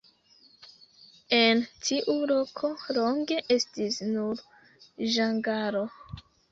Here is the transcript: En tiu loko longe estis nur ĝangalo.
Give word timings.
En 1.39 1.61
tiu 1.89 2.17
loko 2.33 2.73
longe 2.99 3.41
estis 3.59 4.03
nur 4.17 4.45
ĝangalo. 5.19 5.89